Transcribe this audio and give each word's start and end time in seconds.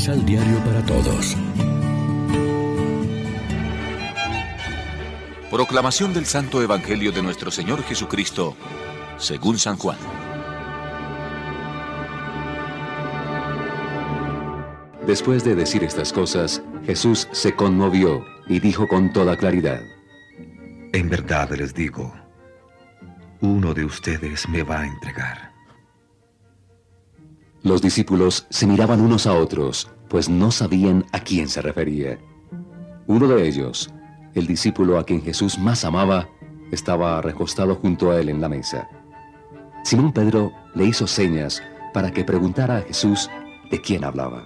Misal 0.00 0.24
Diario 0.24 0.58
para 0.64 0.82
Todos. 0.86 1.36
Proclamación 5.50 6.14
del 6.14 6.24
Santo 6.24 6.62
Evangelio 6.62 7.12
de 7.12 7.22
nuestro 7.22 7.50
Señor 7.50 7.82
Jesucristo, 7.82 8.56
según 9.18 9.58
San 9.58 9.76
Juan. 9.76 9.98
Después 15.06 15.44
de 15.44 15.54
decir 15.54 15.84
estas 15.84 16.14
cosas, 16.14 16.62
Jesús 16.86 17.28
se 17.32 17.54
conmovió 17.54 18.24
y 18.48 18.58
dijo 18.58 18.88
con 18.88 19.12
toda 19.12 19.36
claridad, 19.36 19.82
En 20.94 21.10
verdad 21.10 21.50
les 21.50 21.74
digo, 21.74 22.10
uno 23.42 23.74
de 23.74 23.84
ustedes 23.84 24.48
me 24.48 24.62
va 24.62 24.80
a 24.80 24.86
entregar. 24.86 25.50
Los 27.62 27.82
discípulos 27.82 28.46
se 28.48 28.66
miraban 28.66 29.02
unos 29.02 29.26
a 29.26 29.34
otros, 29.34 29.90
pues 30.10 30.28
no 30.28 30.50
sabían 30.50 31.06
a 31.12 31.20
quién 31.20 31.48
se 31.48 31.62
refería. 31.62 32.18
Uno 33.06 33.28
de 33.28 33.48
ellos, 33.48 33.94
el 34.34 34.46
discípulo 34.46 34.98
a 34.98 35.04
quien 35.04 35.22
Jesús 35.22 35.56
más 35.56 35.84
amaba, 35.84 36.28
estaba 36.72 37.22
recostado 37.22 37.76
junto 37.76 38.10
a 38.10 38.20
él 38.20 38.28
en 38.28 38.40
la 38.40 38.48
mesa. 38.48 38.88
Simón 39.84 40.12
Pedro 40.12 40.52
le 40.74 40.84
hizo 40.84 41.06
señas 41.06 41.62
para 41.94 42.10
que 42.10 42.24
preguntara 42.24 42.78
a 42.78 42.82
Jesús 42.82 43.30
de 43.70 43.80
quién 43.80 44.04
hablaba. 44.04 44.44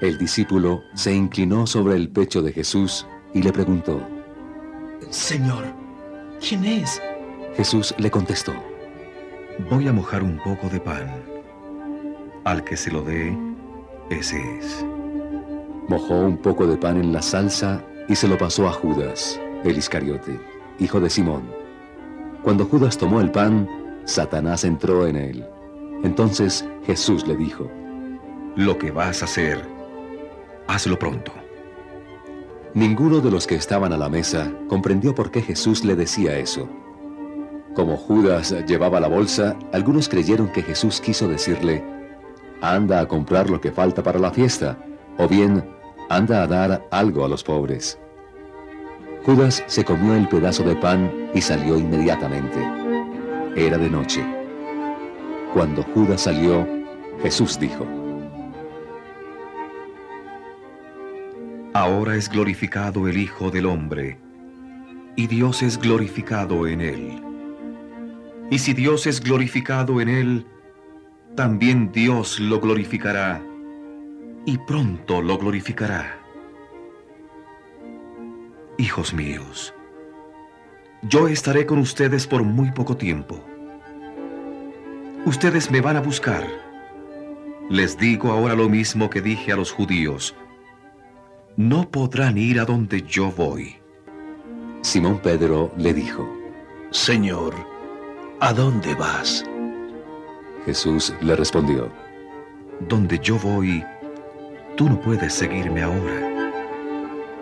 El 0.00 0.16
discípulo 0.16 0.82
se 0.94 1.12
inclinó 1.12 1.66
sobre 1.66 1.96
el 1.96 2.08
pecho 2.08 2.40
de 2.40 2.52
Jesús 2.52 3.04
y 3.34 3.42
le 3.42 3.52
preguntó, 3.52 4.00
Señor, 5.10 5.64
¿quién 6.40 6.64
es? 6.64 7.02
Jesús 7.56 7.94
le 7.98 8.10
contestó, 8.10 8.54
Voy 9.70 9.88
a 9.88 9.92
mojar 9.92 10.22
un 10.22 10.38
poco 10.38 10.68
de 10.68 10.78
pan. 10.78 11.10
Al 12.44 12.62
que 12.62 12.76
se 12.76 12.90
lo 12.90 13.02
dé, 13.02 13.36
ese 14.10 14.58
es. 14.58 14.84
Mojó 15.88 16.14
un 16.14 16.36
poco 16.36 16.66
de 16.66 16.76
pan 16.76 16.96
en 16.98 17.12
la 17.12 17.22
salsa 17.22 17.84
y 18.08 18.14
se 18.14 18.28
lo 18.28 18.38
pasó 18.38 18.68
a 18.68 18.72
Judas, 18.72 19.40
el 19.64 19.76
Iscariote, 19.76 20.38
hijo 20.78 21.00
de 21.00 21.10
Simón. 21.10 21.42
Cuando 22.42 22.66
Judas 22.66 22.98
tomó 22.98 23.20
el 23.20 23.30
pan, 23.30 23.68
Satanás 24.04 24.64
entró 24.64 25.06
en 25.06 25.16
él. 25.16 25.46
Entonces 26.04 26.64
Jesús 26.86 27.26
le 27.26 27.36
dijo, 27.36 27.68
Lo 28.54 28.78
que 28.78 28.90
vas 28.90 29.22
a 29.22 29.24
hacer, 29.24 29.66
hazlo 30.68 30.98
pronto. 30.98 31.32
Ninguno 32.74 33.20
de 33.20 33.30
los 33.30 33.46
que 33.46 33.54
estaban 33.54 33.92
a 33.92 33.96
la 33.96 34.08
mesa 34.08 34.52
comprendió 34.68 35.14
por 35.14 35.30
qué 35.30 35.40
Jesús 35.40 35.84
le 35.84 35.96
decía 35.96 36.36
eso. 36.36 36.68
Como 37.74 37.96
Judas 37.96 38.54
llevaba 38.66 39.00
la 39.00 39.08
bolsa, 39.08 39.56
algunos 39.72 40.08
creyeron 40.08 40.52
que 40.52 40.62
Jesús 40.62 41.00
quiso 41.00 41.26
decirle, 41.26 41.82
anda 42.60 43.00
a 43.00 43.08
comprar 43.08 43.50
lo 43.50 43.60
que 43.60 43.72
falta 43.72 44.02
para 44.02 44.18
la 44.18 44.30
fiesta, 44.30 44.78
o 45.18 45.28
bien, 45.28 45.64
anda 46.08 46.42
a 46.42 46.46
dar 46.46 46.86
algo 46.90 47.24
a 47.24 47.28
los 47.28 47.42
pobres. 47.42 47.98
Judas 49.24 49.64
se 49.66 49.84
comió 49.84 50.14
el 50.14 50.28
pedazo 50.28 50.62
de 50.62 50.76
pan 50.76 51.30
y 51.34 51.40
salió 51.40 51.76
inmediatamente. 51.76 52.58
Era 53.56 53.76
de 53.78 53.90
noche. 53.90 54.24
Cuando 55.52 55.82
Judas 55.82 56.22
salió, 56.22 56.66
Jesús 57.22 57.58
dijo, 57.58 57.86
Ahora 61.72 62.16
es 62.16 62.28
glorificado 62.28 63.08
el 63.08 63.18
Hijo 63.18 63.50
del 63.50 63.66
Hombre, 63.66 64.18
y 65.16 65.26
Dios 65.26 65.62
es 65.62 65.78
glorificado 65.78 66.66
en 66.66 66.80
él. 66.80 67.22
Y 68.50 68.58
si 68.60 68.72
Dios 68.74 69.06
es 69.06 69.20
glorificado 69.20 70.00
en 70.00 70.08
él, 70.08 70.46
también 71.36 71.92
Dios 71.92 72.40
lo 72.40 72.60
glorificará, 72.60 73.42
y 74.46 74.56
pronto 74.58 75.20
lo 75.20 75.36
glorificará. 75.36 76.18
Hijos 78.78 79.12
míos, 79.12 79.74
yo 81.02 81.28
estaré 81.28 81.66
con 81.66 81.78
ustedes 81.78 82.26
por 82.26 82.42
muy 82.42 82.72
poco 82.72 82.96
tiempo. 82.96 83.44
Ustedes 85.26 85.70
me 85.70 85.80
van 85.80 85.96
a 85.96 86.00
buscar. 86.00 86.46
Les 87.68 87.98
digo 87.98 88.32
ahora 88.32 88.54
lo 88.54 88.68
mismo 88.68 89.10
que 89.10 89.20
dije 89.20 89.52
a 89.52 89.56
los 89.56 89.72
judíos. 89.72 90.34
No 91.56 91.90
podrán 91.90 92.38
ir 92.38 92.60
a 92.60 92.64
donde 92.64 93.02
yo 93.02 93.30
voy. 93.30 93.76
Simón 94.82 95.20
Pedro 95.20 95.72
le 95.76 95.92
dijo, 95.92 96.28
Señor, 96.90 97.54
¿a 98.40 98.52
dónde 98.52 98.94
vas? 98.94 99.44
Jesús 100.66 101.14
le 101.20 101.36
respondió, 101.36 101.92
Donde 102.88 103.20
yo 103.20 103.38
voy, 103.38 103.84
tú 104.76 104.88
no 104.88 105.00
puedes 105.00 105.32
seguirme 105.32 105.82
ahora, 105.82 106.52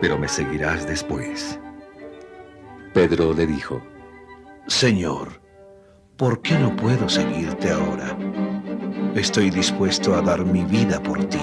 pero 0.00 0.16
me 0.16 0.28
seguirás 0.28 0.86
después. 0.86 1.58
Pedro 2.94 3.34
le 3.34 3.46
dijo, 3.46 3.82
Señor, 4.68 5.40
¿por 6.16 6.40
qué 6.42 6.56
no 6.60 6.74
puedo 6.76 7.08
seguirte 7.08 7.70
ahora? 7.70 8.16
Estoy 9.16 9.50
dispuesto 9.50 10.14
a 10.14 10.22
dar 10.22 10.44
mi 10.44 10.62
vida 10.64 11.02
por 11.02 11.24
ti. 11.24 11.42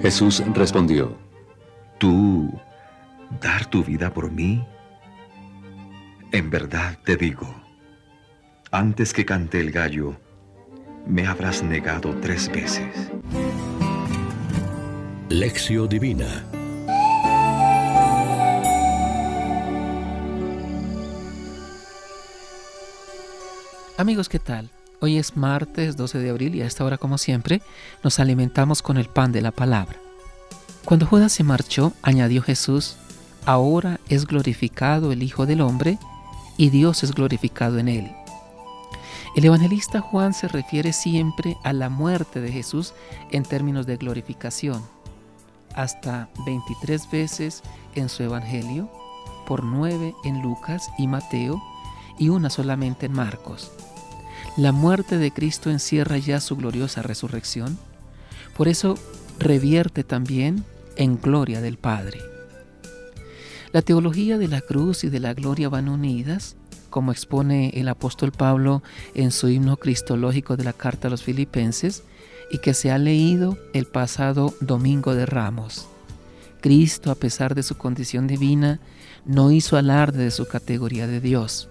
Jesús 0.00 0.44
respondió, 0.54 1.18
¿Tú 1.98 2.48
dar 3.40 3.66
tu 3.66 3.82
vida 3.82 4.14
por 4.14 4.30
mí? 4.30 4.64
En 6.30 6.48
verdad 6.50 6.96
te 7.04 7.16
digo, 7.16 7.52
antes 8.72 9.12
que 9.12 9.24
cante 9.24 9.60
el 9.60 9.72
gallo, 9.72 10.16
me 11.06 11.26
habrás 11.26 11.62
negado 11.62 12.14
tres 12.20 12.48
veces. 12.48 13.10
Lección 15.28 15.88
Divina 15.88 16.44
Amigos, 23.96 24.28
¿qué 24.28 24.38
tal? 24.38 24.70
Hoy 25.00 25.18
es 25.18 25.36
martes 25.36 25.96
12 25.96 26.18
de 26.18 26.30
abril 26.30 26.54
y 26.54 26.62
a 26.62 26.66
esta 26.66 26.84
hora, 26.84 26.96
como 26.96 27.18
siempre, 27.18 27.60
nos 28.02 28.18
alimentamos 28.18 28.82
con 28.82 28.96
el 28.96 29.06
pan 29.06 29.32
de 29.32 29.42
la 29.42 29.50
palabra. 29.50 29.98
Cuando 30.84 31.06
Judas 31.06 31.32
se 31.32 31.42
marchó, 31.44 31.92
añadió 32.02 32.40
Jesús, 32.40 32.96
ahora 33.44 34.00
es 34.08 34.26
glorificado 34.26 35.12
el 35.12 35.22
Hijo 35.22 35.44
del 35.44 35.60
Hombre 35.60 35.98
y 36.56 36.70
Dios 36.70 37.02
es 37.02 37.12
glorificado 37.12 37.78
en 37.78 37.88
él. 37.88 38.10
El 39.36 39.44
evangelista 39.44 40.00
Juan 40.00 40.34
se 40.34 40.48
refiere 40.48 40.92
siempre 40.92 41.56
a 41.62 41.72
la 41.72 41.88
muerte 41.88 42.40
de 42.40 42.50
Jesús 42.50 42.94
en 43.30 43.44
términos 43.44 43.86
de 43.86 43.96
glorificación, 43.96 44.82
hasta 45.74 46.28
23 46.44 47.10
veces 47.10 47.62
en 47.94 48.08
su 48.08 48.24
evangelio, 48.24 48.90
por 49.46 49.62
9 49.62 50.14
en 50.24 50.42
Lucas 50.42 50.90
y 50.98 51.06
Mateo 51.06 51.62
y 52.18 52.28
una 52.28 52.50
solamente 52.50 53.06
en 53.06 53.12
Marcos. 53.12 53.70
La 54.56 54.72
muerte 54.72 55.16
de 55.16 55.30
Cristo 55.30 55.70
encierra 55.70 56.18
ya 56.18 56.40
su 56.40 56.56
gloriosa 56.56 57.02
resurrección, 57.02 57.78
por 58.56 58.66
eso 58.66 58.96
revierte 59.38 60.02
también 60.02 60.64
en 60.96 61.20
gloria 61.20 61.60
del 61.60 61.78
Padre. 61.78 62.18
La 63.72 63.82
teología 63.82 64.38
de 64.38 64.48
la 64.48 64.60
cruz 64.60 65.04
y 65.04 65.08
de 65.08 65.20
la 65.20 65.34
gloria 65.34 65.68
van 65.68 65.88
unidas, 65.88 66.56
como 66.90 67.12
expone 67.12 67.70
el 67.74 67.88
apóstol 67.88 68.32
Pablo 68.32 68.82
en 69.14 69.30
su 69.30 69.48
himno 69.48 69.76
cristológico 69.76 70.56
de 70.56 70.64
la 70.64 70.72
carta 70.72 71.08
a 71.08 71.10
los 71.10 71.22
filipenses 71.22 72.02
y 72.50 72.58
que 72.58 72.74
se 72.74 72.90
ha 72.90 72.98
leído 72.98 73.56
el 73.72 73.86
pasado 73.86 74.54
domingo 74.60 75.14
de 75.14 75.24
Ramos. 75.24 75.88
Cristo, 76.60 77.10
a 77.10 77.14
pesar 77.14 77.54
de 77.54 77.62
su 77.62 77.76
condición 77.76 78.26
divina, 78.26 78.80
no 79.24 79.50
hizo 79.50 79.76
alarde 79.76 80.24
de 80.24 80.30
su 80.30 80.46
categoría 80.46 81.06
de 81.06 81.20
Dios. 81.20 81.68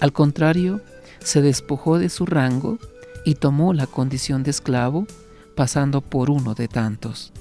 Al 0.00 0.12
contrario, 0.12 0.80
se 1.20 1.40
despojó 1.42 1.98
de 1.98 2.08
su 2.08 2.26
rango 2.26 2.78
y 3.24 3.34
tomó 3.34 3.72
la 3.72 3.86
condición 3.86 4.42
de 4.42 4.50
esclavo, 4.50 5.06
pasando 5.54 6.00
por 6.00 6.30
uno 6.30 6.54
de 6.54 6.68
tantos. 6.68 7.32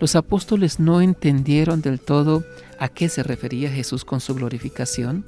Los 0.00 0.16
apóstoles 0.16 0.78
no 0.78 1.00
entendieron 1.00 1.80
del 1.80 2.00
todo 2.00 2.44
a 2.78 2.88
qué 2.88 3.08
se 3.08 3.22
refería 3.22 3.70
Jesús 3.70 4.04
con 4.04 4.20
su 4.20 4.34
glorificación, 4.34 5.24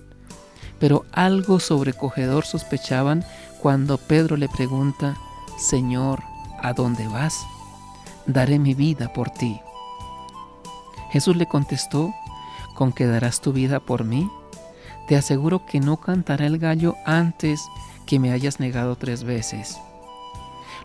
pero 0.78 1.04
algo 1.12 1.60
sobrecogedor 1.60 2.44
sospechaban 2.44 3.24
cuando 3.60 3.98
Pedro 3.98 4.36
le 4.36 4.48
pregunta, 4.48 5.16
Señor, 5.58 6.22
¿a 6.62 6.72
dónde 6.72 7.06
vas? 7.08 7.46
Daré 8.26 8.58
mi 8.58 8.74
vida 8.74 9.12
por 9.12 9.30
ti. 9.30 9.60
Jesús 11.10 11.36
le 11.36 11.46
contestó, 11.46 12.12
¿con 12.74 12.92
qué 12.92 13.06
darás 13.06 13.40
tu 13.40 13.52
vida 13.52 13.80
por 13.80 14.04
mí? 14.04 14.28
Te 15.06 15.16
aseguro 15.16 15.64
que 15.66 15.80
no 15.80 15.98
cantará 15.98 16.46
el 16.46 16.58
gallo 16.58 16.96
antes 17.04 17.60
que 18.06 18.18
me 18.18 18.32
hayas 18.32 18.58
negado 18.60 18.96
tres 18.96 19.24
veces. 19.24 19.78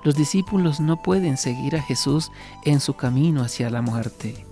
Los 0.04 0.16
discípulos 0.16 0.80
no 0.80 1.02
pueden 1.02 1.38
seguir 1.38 1.76
a 1.76 1.82
Jesús 1.82 2.32
en 2.64 2.80
su 2.80 2.94
camino 2.94 3.42
hacia 3.44 3.70
la 3.70 3.82
muerte. 3.82 4.46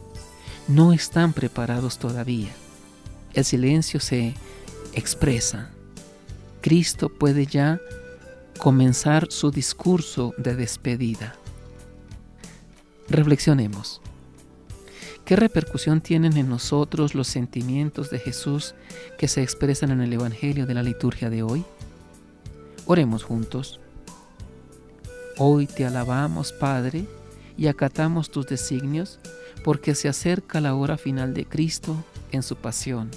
No 0.68 0.94
están 0.94 1.32
preparados 1.32 1.98
todavía. 2.00 2.50
El 3.34 3.46
silencio 3.46 4.00
se 4.00 4.34
expresa. 4.98 5.70
Cristo 6.62 7.10
puede 7.10 7.46
ya 7.46 7.80
comenzar 8.58 9.28
su 9.32 9.52
discurso 9.52 10.34
de 10.38 10.56
despedida. 10.56 11.36
Reflexionemos. 13.08 14.02
¿Qué 15.24 15.36
repercusión 15.36 16.02
tienen 16.02 16.36
en 16.36 16.50
nosotros 16.50 17.14
los 17.14 17.28
sentimientos 17.28 18.10
de 18.10 18.18
Jesús 18.18 18.74
que 19.18 19.28
se 19.28 19.44
expresan 19.44 19.92
en 19.92 20.02
el 20.02 20.14
Evangelio 20.14 20.66
de 20.66 20.74
la 20.74 20.84
liturgia 20.84 21.30
de 21.30 21.44
hoy? 21.44 21.64
Oremos 22.86 23.24
juntos. 23.24 23.80
Hoy 25.38 25.68
te 25.68 25.86
alabamos, 25.86 26.54
Padre, 26.54 27.06
y 27.56 27.68
acatamos 27.68 28.32
tus 28.32 28.48
designios, 28.48 29.20
porque 29.64 29.94
se 29.94 30.10
acerca 30.10 30.62
la 30.62 30.74
hora 30.74 30.98
final 30.98 31.34
de 31.34 31.46
Cristo 31.46 31.96
en 32.32 32.42
su 32.42 32.56
pasión, 32.56 33.12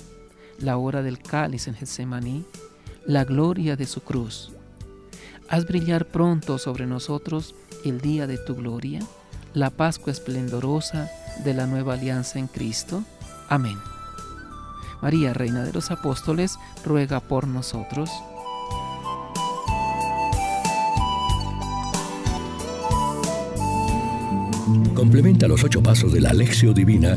la 0.61 0.77
hora 0.77 1.03
del 1.03 1.19
cáliz 1.19 1.69
en 1.69 1.75
Getsemaní, 1.75 2.45
la 3.07 3.25
gloria 3.25 3.77
de 3.77 3.87
su 3.87 4.03
cruz. 4.03 4.53
Haz 5.49 5.67
brillar 5.67 6.07
pronto 6.07 6.59
sobre 6.59 6.87
nosotros 6.87 7.55
el 7.85 8.01
día 8.01 8.27
de 8.27 8.39
tu 8.39 8.55
gloria, 8.55 9.01
la 9.55 9.71
Pascua 9.71 10.13
esplendorosa 10.13 11.11
de 11.45 11.55
la 11.55 11.67
nueva 11.67 11.95
alianza 11.95 12.39
en 12.39 12.47
Cristo. 12.47 13.03
Amén. 13.49 13.79
María, 15.03 15.33
Reina 15.33 15.65
de 15.65 15.73
los 15.73 15.91
Apóstoles, 15.91 16.59
ruega 16.85 17.21
por 17.21 17.47
nosotros. 17.49 18.11
Complementa 24.95 25.49
los 25.49 25.65
ocho 25.65 25.83
pasos 25.83 26.13
de 26.13 26.21
la 26.21 26.31
Alexio 26.31 26.75
Divina 26.75 27.17